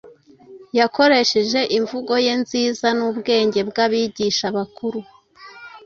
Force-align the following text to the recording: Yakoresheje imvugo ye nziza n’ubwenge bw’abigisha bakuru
Yakoresheje 0.79 1.59
imvugo 1.77 2.13
ye 2.25 2.33
nziza 2.41 2.87
n’ubwenge 2.97 3.59
bw’abigisha 3.69 4.45
bakuru 4.55 4.99